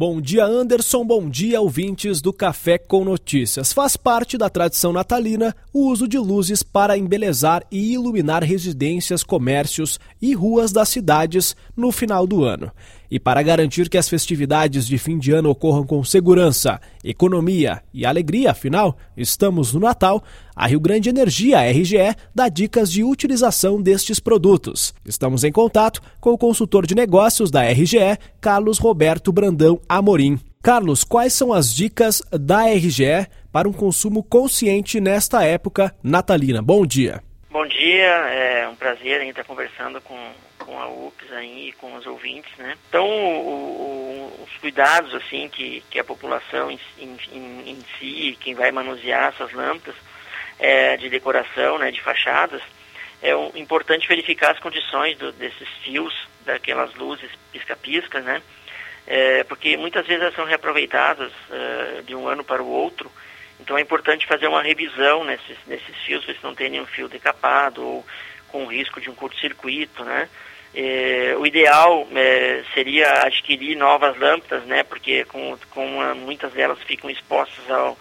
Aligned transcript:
Bom 0.00 0.20
dia, 0.20 0.44
Anderson. 0.44 1.04
Bom 1.04 1.28
dia, 1.28 1.60
ouvintes 1.60 2.20
do 2.20 2.32
Café 2.32 2.78
com 2.78 3.04
Notícias. 3.04 3.72
Faz 3.72 3.96
parte 3.96 4.38
da 4.38 4.48
tradição 4.48 4.92
natalina 4.92 5.52
o 5.74 5.88
uso 5.88 6.06
de 6.06 6.16
luzes 6.16 6.62
para 6.62 6.96
embelezar 6.96 7.64
e 7.68 7.94
iluminar 7.94 8.44
residências, 8.44 9.24
comércios 9.24 9.98
e 10.22 10.34
ruas 10.34 10.70
das 10.70 10.88
cidades 10.88 11.56
no 11.76 11.90
final 11.90 12.28
do 12.28 12.44
ano. 12.44 12.70
E 13.10 13.18
para 13.18 13.42
garantir 13.42 13.88
que 13.88 13.96
as 13.96 14.08
festividades 14.08 14.86
de 14.86 14.98
fim 14.98 15.18
de 15.18 15.32
ano 15.32 15.48
ocorram 15.48 15.84
com 15.84 16.04
segurança, 16.04 16.78
economia 17.02 17.82
e 17.92 18.04
alegria, 18.04 18.50
afinal, 18.50 18.98
estamos 19.16 19.72
no 19.72 19.80
Natal, 19.80 20.22
a 20.54 20.66
Rio 20.66 20.78
Grande 20.78 21.08
Energia, 21.08 21.60
RGE, 21.70 22.14
dá 22.34 22.50
dicas 22.50 22.92
de 22.92 23.02
utilização 23.02 23.80
destes 23.80 24.20
produtos. 24.20 24.92
Estamos 25.06 25.42
em 25.42 25.50
contato 25.50 26.02
com 26.20 26.32
o 26.32 26.38
consultor 26.38 26.86
de 26.86 26.94
negócios 26.94 27.50
da 27.50 27.62
RGE, 27.62 28.18
Carlos 28.40 28.78
Roberto 28.78 29.32
Brandão 29.32 29.80
Amorim. 29.88 30.38
Carlos, 30.62 31.02
quais 31.02 31.32
são 31.32 31.52
as 31.52 31.74
dicas 31.74 32.22
da 32.30 32.64
RGE 32.66 33.26
para 33.50 33.68
um 33.68 33.72
consumo 33.72 34.22
consciente 34.22 35.00
nesta 35.00 35.42
época 35.44 35.94
natalina? 36.02 36.60
Bom 36.60 36.84
dia. 36.84 37.22
Bom 37.50 37.66
dia, 37.66 38.06
é 38.06 38.68
um 38.68 38.74
prazer 38.74 39.22
estar 39.22 39.44
conversando 39.44 40.00
com, 40.02 40.18
com 40.58 40.78
a 40.78 40.88
UPS 40.88 41.32
aí, 41.32 41.72
com 41.80 41.94
os 41.96 42.06
ouvintes, 42.06 42.50
né? 42.58 42.76
Então, 42.88 43.06
o, 43.06 44.30
o, 44.30 44.44
os 44.44 44.56
cuidados, 44.58 45.14
assim, 45.14 45.48
que, 45.48 45.82
que 45.88 45.98
a 45.98 46.04
população 46.04 46.70
em, 46.70 46.78
em, 46.98 47.18
em 47.70 47.78
si, 47.98 48.36
quem 48.40 48.54
vai 48.54 48.70
manusear 48.70 49.32
essas 49.32 49.52
lâmpadas 49.52 49.94
é, 50.58 50.96
de 50.98 51.08
decoração, 51.08 51.78
né, 51.78 51.90
de 51.90 52.02
fachadas, 52.02 52.60
é 53.22 53.34
um, 53.34 53.50
importante 53.54 54.06
verificar 54.06 54.52
as 54.52 54.58
condições 54.58 55.16
do, 55.16 55.32
desses 55.32 55.68
fios, 55.82 56.14
daquelas 56.44 56.94
luzes 56.94 57.30
pisca-pisca, 57.52 58.20
né? 58.20 58.42
É, 59.10 59.42
porque 59.44 59.74
muitas 59.78 60.06
vezes 60.06 60.20
elas 60.20 60.34
são 60.34 60.44
reaproveitadas 60.44 61.32
uh, 61.32 62.02
de 62.02 62.14
um 62.14 62.28
ano 62.28 62.44
para 62.44 62.62
o 62.62 62.68
outro, 62.68 63.10
então 63.58 63.78
é 63.78 63.80
importante 63.80 64.26
fazer 64.26 64.46
uma 64.46 64.62
revisão 64.62 65.24
nesses, 65.24 65.56
nesses 65.66 65.96
fios, 66.04 66.26
ver 66.26 66.36
se 66.36 66.44
não 66.44 66.54
tem 66.54 66.68
nenhum 66.68 66.84
fio 66.84 67.08
decapado 67.08 67.82
ou 67.82 68.06
com 68.48 68.66
risco 68.66 69.00
de 69.00 69.08
um 69.08 69.14
curto-circuito, 69.14 70.04
né? 70.04 70.28
É, 70.74 71.34
o 71.38 71.46
ideal 71.46 72.06
é, 72.14 72.62
seria 72.74 73.22
adquirir 73.24 73.76
novas 73.76 74.14
lâmpadas, 74.18 74.64
né? 74.64 74.82
Porque 74.82 75.24
com, 75.24 75.56
com 75.70 75.86
muitas 76.14 76.52
delas 76.52 76.78
ficam 76.82 77.08
expostas 77.08 77.70
ao, 77.70 77.98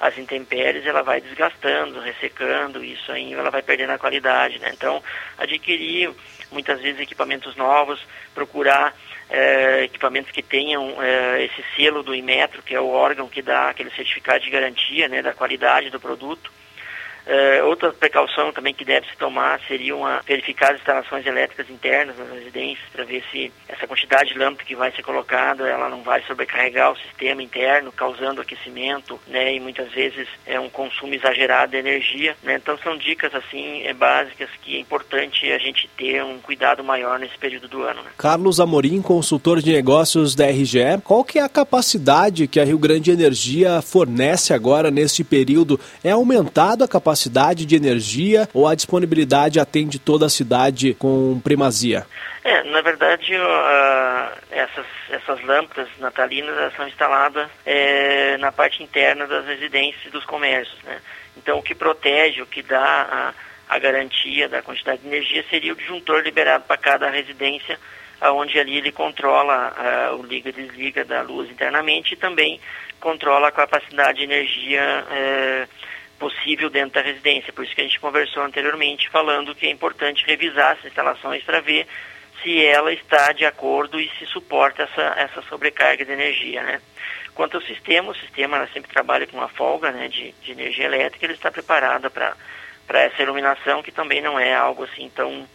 às 0.00 0.16
intempéries, 0.16 0.86
ela 0.86 1.02
vai 1.02 1.20
desgastando, 1.20 2.00
ressecando, 2.00 2.84
isso 2.84 3.10
aí 3.10 3.32
ela 3.32 3.50
vai 3.50 3.62
perdendo 3.62 3.90
a 3.90 3.98
qualidade, 3.98 4.58
né? 4.58 4.70
Então, 4.72 5.02
adquirir 5.36 6.10
muitas 6.50 6.80
vezes 6.80 7.00
equipamentos 7.00 7.56
novos, 7.56 8.00
procurar 8.34 8.94
é, 9.28 9.84
equipamentos 9.84 10.30
que 10.30 10.42
tenham 10.42 11.02
é, 11.02 11.44
esse 11.44 11.64
selo 11.76 12.02
do 12.02 12.14
Inmetro, 12.14 12.62
que 12.62 12.74
é 12.74 12.80
o 12.80 12.88
órgão 12.88 13.28
que 13.28 13.42
dá 13.42 13.70
aquele 13.70 13.90
certificado 13.90 14.44
de 14.44 14.50
garantia 14.50 15.08
né, 15.08 15.20
da 15.20 15.34
qualidade 15.34 15.90
do 15.90 16.00
produto. 16.00 16.50
Uh, 17.28 17.66
outra 17.66 17.92
precaução 17.92 18.50
também 18.52 18.72
que 18.72 18.86
deve 18.86 19.06
se 19.06 19.16
tomar 19.18 19.60
seria 19.68 19.94
uma, 19.94 20.22
verificar 20.26 20.72
as 20.72 20.78
instalações 20.78 21.26
elétricas 21.26 21.68
internas 21.68 22.16
das 22.16 22.30
residências 22.30 22.88
para 22.90 23.04
ver 23.04 23.22
se 23.30 23.52
essa 23.68 23.86
quantidade 23.86 24.32
de 24.32 24.38
lâmpada 24.38 24.64
que 24.64 24.74
vai 24.74 24.90
ser 24.92 25.02
colocada 25.02 25.68
ela 25.68 25.90
não 25.90 26.02
vai 26.02 26.22
sobrecarregar 26.22 26.90
o 26.90 26.96
sistema 26.96 27.42
interno, 27.42 27.92
causando 27.92 28.40
aquecimento, 28.40 29.20
né, 29.26 29.54
e 29.54 29.60
muitas 29.60 29.92
vezes 29.92 30.26
é 30.46 30.58
um 30.58 30.70
consumo 30.70 31.14
exagerado 31.14 31.72
de 31.72 31.76
energia. 31.76 32.34
Né? 32.42 32.54
Então 32.54 32.78
são 32.78 32.96
dicas 32.96 33.34
assim 33.34 33.82
é, 33.82 33.92
básicas 33.92 34.48
que 34.62 34.76
é 34.76 34.80
importante 34.80 35.52
a 35.52 35.58
gente 35.58 35.86
ter 35.98 36.24
um 36.24 36.38
cuidado 36.38 36.82
maior 36.82 37.18
nesse 37.18 37.36
período 37.36 37.68
do 37.68 37.82
ano. 37.82 38.02
Né? 38.04 38.10
Carlos 38.16 38.58
Amorim, 38.58 39.02
consultor 39.02 39.60
de 39.60 39.70
negócios 39.70 40.34
da 40.34 40.46
RGE, 40.46 41.02
qual 41.04 41.22
que 41.22 41.38
é 41.38 41.42
a 41.42 41.48
capacidade 41.48 42.48
que 42.48 42.58
a 42.58 42.64
Rio 42.64 42.78
Grande 42.78 43.10
Energia 43.10 43.82
fornece 43.82 44.54
agora 44.54 44.90
neste 44.90 45.22
período? 45.22 45.78
É 46.02 46.12
aumentado 46.12 46.84
a 46.84 46.88
capacidade 46.88 47.17
capacidade 47.18 47.66
de 47.66 47.74
energia 47.74 48.48
ou 48.54 48.68
a 48.68 48.74
disponibilidade 48.74 49.58
atende 49.58 49.98
toda 49.98 50.26
a 50.26 50.28
cidade 50.28 50.94
com 50.94 51.40
primazia? 51.40 52.06
É, 52.44 52.62
na 52.64 52.80
verdade, 52.80 53.34
uh, 53.34 54.38
essas, 54.50 54.86
essas 55.10 55.44
lâmpadas 55.44 55.88
natalinas 55.98 56.72
são 56.74 56.86
instaladas 56.86 57.48
é, 57.66 58.36
na 58.38 58.52
parte 58.52 58.82
interna 58.82 59.26
das 59.26 59.44
residências 59.46 60.06
e 60.06 60.10
dos 60.10 60.24
comércios. 60.24 60.78
Né? 60.84 61.00
Então, 61.36 61.58
o 61.58 61.62
que 61.62 61.74
protege, 61.74 62.40
o 62.40 62.46
que 62.46 62.62
dá 62.62 63.34
a, 63.68 63.74
a 63.74 63.78
garantia 63.78 64.48
da 64.48 64.62
quantidade 64.62 65.02
de 65.02 65.08
energia 65.08 65.44
seria 65.50 65.72
o 65.72 65.76
disjuntor 65.76 66.22
liberado 66.22 66.64
para 66.64 66.76
cada 66.76 67.10
residência, 67.10 67.78
onde 68.22 68.58
ali 68.58 68.78
ele 68.78 68.92
controla 68.92 69.74
uh, 70.12 70.16
o 70.16 70.26
liga 70.26 70.48
e 70.50 70.52
desliga 70.52 71.04
da 71.04 71.22
luz 71.22 71.50
internamente 71.50 72.14
e 72.14 72.16
também 72.16 72.60
controla 72.98 73.48
a 73.48 73.52
capacidade 73.52 74.18
de 74.18 74.24
energia 74.24 75.04
uh, 75.04 75.77
possível 76.18 76.68
dentro 76.68 76.94
da 76.94 77.02
residência. 77.02 77.52
Por 77.52 77.64
isso 77.64 77.74
que 77.74 77.80
a 77.80 77.84
gente 77.84 78.00
conversou 78.00 78.42
anteriormente 78.42 79.08
falando 79.08 79.54
que 79.54 79.66
é 79.66 79.70
importante 79.70 80.26
revisar 80.26 80.72
essas 80.72 80.86
instalações 80.86 81.42
para 81.44 81.60
ver 81.60 81.86
se 82.42 82.64
ela 82.64 82.92
está 82.92 83.32
de 83.32 83.44
acordo 83.44 84.00
e 84.00 84.08
se 84.18 84.26
suporta 84.26 84.84
essa, 84.84 85.02
essa 85.16 85.42
sobrecarga 85.42 86.04
de 86.04 86.12
energia, 86.12 86.62
né? 86.62 86.80
Quanto 87.34 87.56
ao 87.56 87.62
sistema, 87.62 88.10
o 88.10 88.16
sistema 88.16 88.66
sempre 88.72 88.92
trabalha 88.92 89.26
com 89.26 89.36
uma 89.36 89.48
folga 89.48 89.92
né, 89.92 90.08
de, 90.08 90.32
de 90.42 90.52
energia 90.52 90.86
elétrica, 90.86 91.24
ele 91.24 91.34
está 91.34 91.50
preparado 91.50 92.10
para 92.10 92.34
essa 93.00 93.22
iluminação, 93.22 93.82
que 93.82 93.92
também 93.92 94.20
não 94.20 94.38
é 94.38 94.54
algo 94.54 94.84
assim 94.84 95.08
tão 95.14 95.48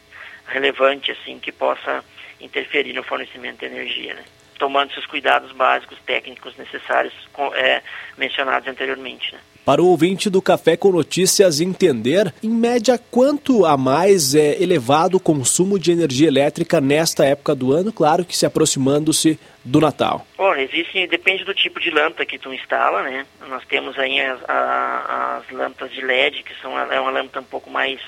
relevante 0.48 1.12
assim 1.12 1.40
que 1.40 1.52
possa 1.52 2.04
interferir 2.40 2.94
no 2.94 3.04
fornecimento 3.04 3.60
de 3.60 3.66
energia, 3.66 4.14
né? 4.14 4.24
tomando 4.58 4.92
os 4.98 5.06
cuidados 5.06 5.52
básicos 5.52 6.00
técnicos 6.06 6.56
necessários 6.56 7.14
é, 7.56 7.82
mencionados 8.18 8.68
anteriormente. 8.68 9.34
Né? 9.34 9.42
Para 9.66 9.82
o 9.82 9.88
ouvinte 9.88 10.30
do 10.30 10.42
Café 10.42 10.76
com 10.76 10.92
Notícias 10.92 11.62
entender, 11.62 12.34
em 12.44 12.50
média, 12.50 13.00
quanto 13.10 13.66
a 13.66 13.78
mais 13.78 14.36
é 14.36 14.62
elevado 14.62 15.16
o 15.16 15.20
consumo 15.22 15.80
de 15.80 15.90
energia 15.90 16.28
elétrica 16.28 16.82
nesta 16.82 17.24
época 17.24 17.56
do 17.56 17.72
ano, 17.72 17.94
claro 17.94 18.26
que 18.26 18.36
se 18.36 18.46
aproximando-se 18.46 19.40
do 19.64 19.80
Natal? 19.80 20.28
Bom, 20.38 20.54
existe, 20.56 21.08
depende 21.08 21.46
do 21.46 21.54
tipo 21.54 21.80
de 21.80 21.90
lâmpada 21.92 22.26
que 22.26 22.38
tu 22.38 22.54
instala, 22.54 23.04
né? 23.04 23.26
Nós 23.48 23.64
temos 23.66 23.98
aí 23.98 24.20
as, 24.20 24.40
a, 24.50 25.38
as 25.38 25.50
lâmpadas 25.50 25.96
de 25.96 26.02
LED, 26.02 26.44
que 26.44 26.54
são 26.62 26.78
é 26.78 27.00
uma 27.00 27.12
lâmpada 27.12 27.40
um 27.40 27.50
pouco 27.50 27.70
mais, 27.70 28.02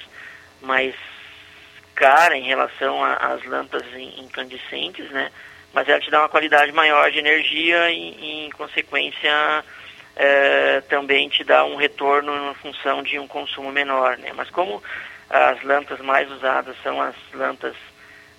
mais 0.61 0.93
cara 1.95 2.37
em 2.37 2.43
relação 2.43 3.01
às 3.01 3.45
lâmpadas 3.45 3.87
incandescentes, 4.17 5.09
né? 5.09 5.31
Mas 5.73 5.87
ela 5.87 6.01
te 6.01 6.11
dá 6.11 6.19
uma 6.19 6.29
qualidade 6.29 6.73
maior 6.73 7.09
de 7.11 7.19
energia 7.19 7.89
e, 7.91 8.09
e 8.19 8.45
em 8.47 8.49
consequência, 8.49 9.63
é, 10.15 10.81
também 10.81 11.27
te 11.29 11.43
dá 11.43 11.65
um 11.65 11.75
retorno 11.75 12.51
em 12.51 12.53
função 12.55 13.03
de 13.03 13.19
um 13.19 13.27
consumo 13.27 13.71
menor, 13.71 14.17
né? 14.17 14.31
Mas 14.33 14.49
como 14.49 14.81
as 15.29 15.61
lâmpadas 15.63 16.03
mais 16.05 16.29
usadas 16.31 16.75
são 16.81 17.01
as 17.01 17.15
lâmpadas 17.33 17.75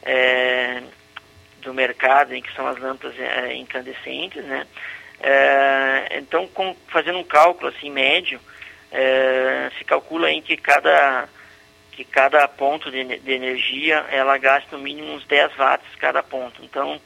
é, 0.03 0.83
do 1.61 1.75
mercado, 1.75 2.35
em 2.35 2.41
que 2.41 2.55
são 2.55 2.67
as 2.67 2.79
lâmpadas 2.79 3.19
é, 3.19 3.55
incandescentes, 3.55 4.45
né? 4.45 4.67
É, 5.21 6.19
então, 6.19 6.47
com, 6.49 6.75
fazendo 6.89 7.19
um 7.19 7.25
cálculo 7.25 7.69
assim 7.69 7.91
médio, 7.91 8.41
é, 8.93 9.71
se 9.79 9.85
calcula 9.85 10.31
em 10.31 10.41
que 10.41 10.57
cada 10.57 11.29
que 11.93 12.05
cada 12.05 12.47
ponto 12.47 12.91
de, 12.91 13.19
de, 13.21 13.33
energia 13.33 14.05
ela 14.11 14.37
gasta 14.37 14.77
no 14.77 14.83
mínimo 14.83 15.15
uns 15.15 15.25
10 15.25 15.57
watts 15.57 15.95
cada 15.99 16.23
ponto. 16.23 16.63
Então, 16.63 17.01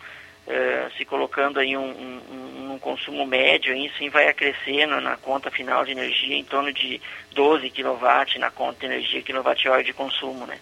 é, 0.50 0.90
se 0.96 1.04
colocando 1.04 1.60
aí 1.60 1.76
um, 1.76 1.82
um, 1.82 2.72
um, 2.72 2.78
consumo 2.78 3.24
médio, 3.24 3.74
isso 3.74 4.10
vai 4.10 4.28
acrescendo 4.28 5.00
na 5.00 5.16
conta 5.16 5.50
final 5.50 5.84
de 5.84 5.92
energia 5.92 6.36
em 6.36 6.44
torno 6.44 6.72
de 6.72 7.00
12 7.32 7.70
kW 7.70 8.38
na 8.38 8.50
conta 8.50 8.80
de 8.80 8.86
energia 8.86 9.22
quilowatt-hora 9.22 9.84
de 9.84 9.92
consumo, 9.92 10.46
né? 10.46 10.58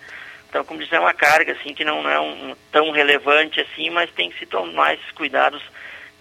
Então, 0.48 0.65
como 0.65 0.81
dizer, 0.81 0.97
é 0.97 1.00
uma 1.00 1.15
carga 1.15 1.53
assim 1.53 1.75
que 1.75 1.84
não 1.84 2.09
é 2.09 2.21
um, 2.21 2.54
tão 2.71 2.91
relevante 2.91 3.60
assim, 3.60 3.91
mas 3.91 4.10
tem 4.10 4.31
que 4.31 4.38
se 4.38 4.47
tomar 4.47 4.94
esses 4.94 5.10
cuidados 5.12 5.62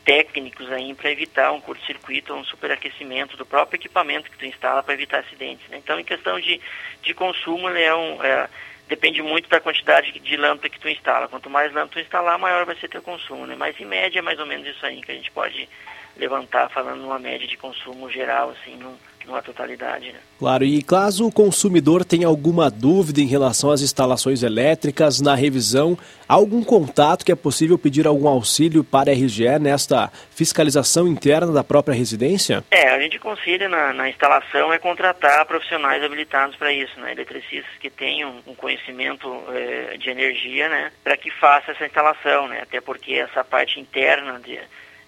técnicos 0.06 0.72
aí 0.72 0.94
para 0.94 1.12
evitar 1.12 1.51
um 1.51 1.59
curto-circuito 1.59 2.33
ou 2.33 2.39
um 2.39 2.45
superaquecimento 2.45 3.36
do 3.36 3.45
próprio 3.45 3.77
equipamento 3.77 4.31
que 4.31 4.38
tu 4.38 4.45
instala 4.45 4.81
para 4.81 4.94
evitar 4.94 5.19
acidentes. 5.19 5.68
Né? 5.69 5.77
Então, 5.77 6.00
em 6.00 6.06
questão 6.06 6.39
de, 6.39 6.62
de 7.01 7.13
consumo, 7.13 7.68
é 7.69 7.94
um, 7.94 8.24
é, 8.24 8.50
depende 8.88 9.22
muito 9.22 9.50
da 9.50 9.60
quantidade 9.60 10.19
de 10.19 10.38
lâmpada 10.38 10.69
que 10.69 10.80
tu 10.80 10.89
instala. 10.89 11.28
Quanto 11.28 11.50
mais 11.50 11.72
lâmpada 11.74 11.94
tu 11.94 12.00
instalar, 12.00 12.38
maior 12.39 12.66
vai 12.66 12.75
ser 12.75 12.89
teu 12.89 13.01
consumo, 13.01 13.45
né? 13.45 13.56
Mas 13.57 13.80
em 13.80 13.86
média 13.86 14.19
é 14.19 14.22
mais 14.22 14.39
ou 14.39 14.45
menos 14.45 14.68
isso 14.68 14.86
aí 14.86 15.01
que 15.01 15.12
a 15.12 15.16
gente 15.16 15.31
pode 15.31 15.68
levantar 16.16 16.69
falando 16.69 17.01
numa 17.01 17.19
média 17.19 17.48
de 17.48 17.57
consumo 17.57 18.10
geral, 18.10 18.50
assim, 18.50 18.75
num, 18.75 18.98
numa 19.27 19.41
totalidade. 19.41 20.12
Né? 20.12 20.19
Claro, 20.39 20.63
e 20.63 20.81
caso 20.81 21.27
o 21.27 21.31
consumidor 21.31 22.06
tenha 22.06 22.27
alguma 22.27 22.71
dúvida 22.71 23.19
em 23.19 23.27
relação 23.27 23.69
às 23.69 23.81
instalações 23.81 24.41
elétricas 24.41 25.19
na 25.21 25.35
revisão, 25.35 25.97
há 26.27 26.33
algum 26.33 26.63
contato 26.63 27.25
que 27.25 27.31
é 27.31 27.35
possível 27.35 27.77
pedir 27.77 28.07
algum 28.07 28.27
auxílio 28.27 28.83
para 28.83 29.12
a 29.12 29.13
RGE 29.13 29.59
nesta 29.59 30.09
fiscalização 30.31 31.07
interna 31.07 31.51
da 31.51 31.63
própria 31.63 31.94
residência? 31.94 32.63
É, 32.71 32.89
a 32.89 33.00
gente 33.00 33.18
aconselha 33.18 33.68
na, 33.68 33.94
na 33.94 34.09
instalação 34.09 34.71
é 34.71 34.79
contratar 34.79 35.45
profissionais 35.45 36.03
habilitados 36.03 36.56
para 36.56 36.71
isso, 36.71 37.00
né? 37.00 37.12
eletricistas 37.12 37.71
que 37.80 37.89
tenham 37.89 38.41
um 38.47 38.56
conhecimento 38.56 39.44
é, 39.50 39.97
de 39.97 40.09
energia, 40.09 40.69
né? 40.69 40.91
para 41.03 41.18
que 41.18 41.30
faça 41.31 41.71
essa 41.71 41.85
instalação, 41.85 42.47
né? 42.47 42.62
até 42.62 42.80
porque 42.80 43.13
essa 43.13 43.44
parte 43.44 43.80
interna 43.80 44.39
de 44.39 44.59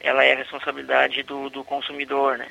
ela 0.02 0.24
é 0.24 0.34
responsabilidade 0.34 1.24
do, 1.24 1.50
do 1.50 1.64
consumidor, 1.64 2.38
né? 2.38 2.48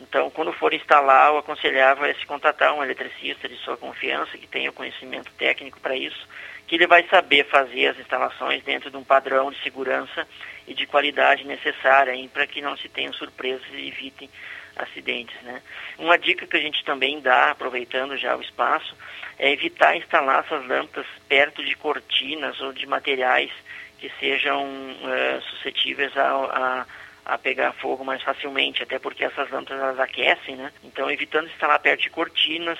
Então, 0.00 0.30
quando 0.30 0.52
for 0.52 0.72
instalar, 0.72 1.32
o 1.32 1.38
aconselhável 1.38 2.06
é 2.06 2.14
se 2.14 2.24
contatar 2.24 2.72
um 2.74 2.82
eletricista 2.82 3.48
de 3.48 3.56
sua 3.56 3.76
confiança, 3.76 4.38
que 4.38 4.46
tenha 4.46 4.72
conhecimento 4.72 5.30
técnico 5.32 5.78
para 5.78 5.94
isso, 5.94 6.26
que 6.66 6.74
ele 6.74 6.86
vai 6.86 7.06
saber 7.08 7.44
fazer 7.46 7.88
as 7.88 7.98
instalações 7.98 8.62
dentro 8.64 8.90
de 8.90 8.96
um 8.96 9.04
padrão 9.04 9.50
de 9.50 9.62
segurança 9.62 10.26
e 10.66 10.72
de 10.72 10.86
qualidade 10.86 11.44
necessária 11.44 12.14
para 12.32 12.46
que 12.46 12.62
não 12.62 12.76
se 12.76 12.88
tenham 12.88 13.12
surpresas 13.12 13.66
e 13.72 13.88
evitem 13.88 14.30
acidentes. 14.76 15.36
Né? 15.42 15.60
Uma 15.98 16.16
dica 16.16 16.46
que 16.46 16.56
a 16.56 16.60
gente 16.60 16.82
também 16.84 17.20
dá, 17.20 17.50
aproveitando 17.50 18.16
já 18.16 18.34
o 18.36 18.40
espaço, 18.40 18.96
é 19.38 19.52
evitar 19.52 19.96
instalar 19.96 20.44
essas 20.44 20.66
lâmpadas 20.66 21.06
perto 21.28 21.62
de 21.62 21.74
cortinas 21.76 22.58
ou 22.60 22.72
de 22.72 22.86
materiais 22.86 23.50
que 23.98 24.10
sejam 24.18 24.64
uh, 24.64 25.42
suscetíveis 25.42 26.16
a, 26.16 26.30
a 26.30 26.86
a 27.24 27.38
pegar 27.38 27.72
fogo 27.72 28.04
mais 28.04 28.22
facilmente, 28.22 28.82
até 28.82 28.98
porque 28.98 29.24
essas 29.24 29.50
lâmpadas 29.50 29.98
aquecem, 29.98 30.56
né? 30.56 30.72
Então, 30.84 31.10
evitando 31.10 31.48
instalar 31.48 31.78
perto 31.78 32.02
de 32.02 32.10
cortinas, 32.10 32.78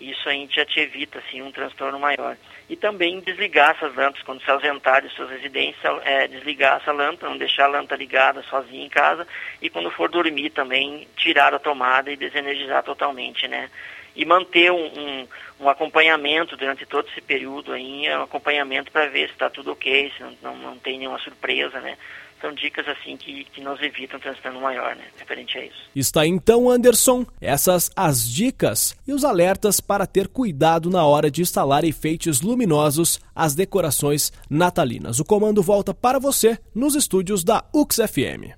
isso 0.00 0.28
a 0.28 0.32
gente 0.32 0.56
já 0.56 0.64
te 0.64 0.80
evita 0.80 1.18
assim, 1.18 1.42
um 1.42 1.52
transtorno 1.52 1.98
maior. 1.98 2.36
E 2.68 2.76
também 2.76 3.20
desligar 3.20 3.76
essas 3.76 3.94
lâmpadas, 3.94 4.22
quando 4.22 4.42
se 4.42 4.50
ausentar 4.50 5.02
de 5.02 5.10
suas 5.10 5.30
residências, 5.30 6.00
é, 6.04 6.26
desligar 6.26 6.80
essa 6.80 6.90
lâmpada, 6.90 7.28
não 7.28 7.36
deixar 7.36 7.64
a 7.64 7.68
lâmpada 7.68 7.96
ligada 7.96 8.42
sozinha 8.44 8.86
em 8.86 8.88
casa, 8.88 9.26
e 9.60 9.68
quando 9.68 9.90
for 9.90 10.08
dormir 10.08 10.50
também, 10.50 11.06
tirar 11.16 11.52
a 11.52 11.58
tomada 11.58 12.10
e 12.10 12.16
desenergizar 12.16 12.82
totalmente, 12.82 13.46
né? 13.46 13.70
E 14.16 14.24
manter 14.24 14.72
um, 14.72 14.86
um, 14.86 15.28
um 15.60 15.68
acompanhamento 15.68 16.56
durante 16.56 16.86
todo 16.86 17.06
esse 17.08 17.20
período 17.20 17.72
aí, 17.72 18.08
um 18.10 18.22
acompanhamento 18.22 18.90
para 18.90 19.06
ver 19.06 19.28
se 19.28 19.34
está 19.34 19.50
tudo 19.50 19.72
ok, 19.72 20.12
se 20.16 20.22
não, 20.22 20.36
não, 20.42 20.56
não 20.56 20.78
tem 20.78 20.98
nenhuma 20.98 21.18
surpresa, 21.18 21.78
né? 21.80 21.96
São 22.40 22.52
dicas 22.54 22.86
assim 22.88 23.16
que, 23.16 23.44
que 23.44 23.60
nos 23.60 23.80
evitam 23.82 24.18
transtorno 24.18 24.60
maior, 24.60 24.96
né, 24.96 25.04
referente 25.18 25.58
a 25.58 25.64
isso. 25.64 25.90
Está 25.94 26.26
então, 26.26 26.70
Anderson, 26.70 27.26
essas 27.40 27.90
as 27.94 28.28
dicas 28.28 28.96
e 29.06 29.12
os 29.12 29.24
alertas 29.24 29.80
para 29.80 30.06
ter 30.06 30.28
cuidado 30.28 30.90
na 30.90 31.04
hora 31.04 31.30
de 31.30 31.42
instalar 31.42 31.84
efeitos 31.84 32.40
luminosos 32.40 33.20
às 33.34 33.54
decorações 33.54 34.32
natalinas. 34.48 35.20
O 35.20 35.24
comando 35.24 35.62
volta 35.62 35.92
para 35.92 36.18
você 36.18 36.58
nos 36.74 36.94
estúdios 36.94 37.44
da 37.44 37.64
UXFM. 37.74 38.48